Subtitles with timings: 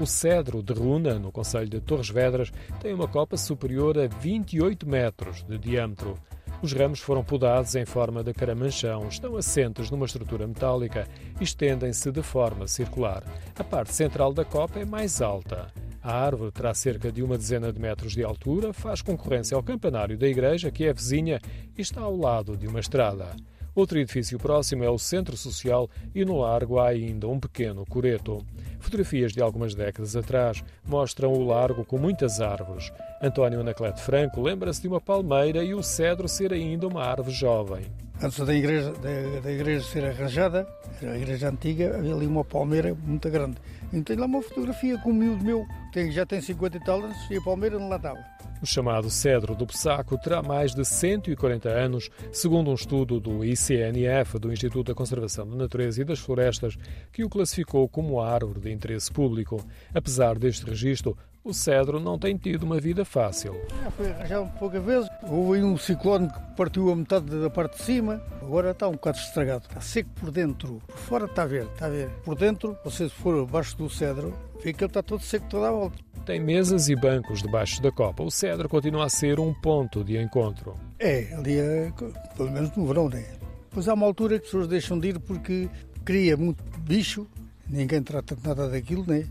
[0.00, 4.88] O cedro de Runa, no Conselho de Torres Vedras, tem uma copa superior a 28
[4.88, 6.14] metros de diâmetro.
[6.62, 11.06] Os ramos foram podados em forma de caramanchão, estão assentes numa estrutura metálica
[11.38, 13.22] e estendem-se de forma circular.
[13.54, 15.70] A parte central da copa é mais alta.
[16.02, 20.16] A árvore terá cerca de uma dezena de metros de altura, faz concorrência ao campanário
[20.16, 21.38] da igreja, que é vizinha
[21.76, 23.36] e está ao lado de uma estrada.
[23.74, 28.44] Outro edifício próximo é o Centro Social e no largo há ainda um pequeno coreto.
[28.78, 32.92] Fotografias de algumas décadas atrás mostram o largo com muitas árvores.
[33.22, 37.84] António Anacleto Franco lembra-se de uma palmeira e o cedro ser ainda uma árvore jovem.
[38.22, 40.66] Antes da igreja, da, da igreja ser arranjada,
[41.02, 43.56] a igreja antiga, havia ali uma palmeira muito grande.
[43.88, 47.02] Então tenho lá uma fotografia com um miúdo meu, que já tem 50 e tal
[47.02, 48.20] anos, e a palmeira não lá estava.
[48.62, 54.38] O chamado cedro do Pessaco terá mais de 140 anos, segundo um estudo do ICNF,
[54.38, 56.76] do Instituto da Conservação da Natureza e das Florestas,
[57.10, 59.64] que o classificou como árvore de interesse público.
[59.94, 63.54] Apesar deste registro, o cedro não tem tido uma vida fácil.
[63.82, 65.10] Já foi arranjado poucas vezes.
[65.22, 68.22] Houve um ciclone que partiu a metade da parte de cima.
[68.42, 69.64] Agora está um bocado estragado.
[69.68, 70.82] Está seco por dentro.
[70.86, 72.08] Por fora está a ver, está a ver.
[72.24, 75.68] Por dentro, você se for abaixo do cedro, vê que ele está todo seco toda
[75.68, 75.98] a volta.
[76.26, 78.22] Tem mesas e bancos debaixo da copa.
[78.22, 80.74] O cedro continua a ser um ponto de encontro.
[80.98, 81.90] É, ali é,
[82.36, 83.24] pelo menos no verão, né?
[83.70, 85.68] Pois há uma altura que as pessoas deixam de ir porque
[86.04, 87.26] cria muito bicho,
[87.68, 89.26] ninguém trata de nada daquilo, né?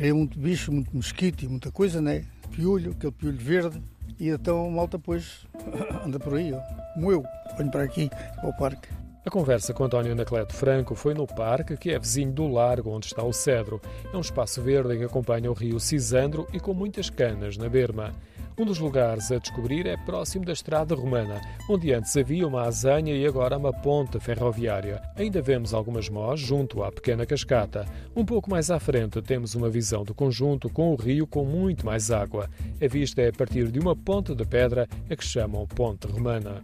[0.00, 2.24] Cria muito bicho, muito mosquito e muita coisa, né?
[2.50, 3.82] Piolho, aquele piolho verde.
[4.18, 5.46] E então a malta, pois,
[6.02, 6.60] anda por aí, ó.
[6.94, 7.22] Como eu,
[7.58, 8.88] venho para aqui, para o parque.
[9.26, 13.08] A conversa com António Anacleto Franco foi no parque, que é vizinho do largo onde
[13.08, 13.78] está o cedro.
[14.10, 18.14] É um espaço verde que acompanha o rio Cisandro e com muitas canas na berma.
[18.60, 23.14] Um dos lugares a descobrir é próximo da Estrada Romana, onde antes havia uma azanha
[23.14, 25.00] e agora uma ponte ferroviária.
[25.16, 27.86] Ainda vemos algumas mós junto à pequena cascata.
[28.14, 31.86] Um pouco mais à frente temos uma visão do conjunto com o rio com muito
[31.86, 32.50] mais água.
[32.78, 36.62] A vista é a partir de uma ponte de pedra a que chamam Ponte Romana.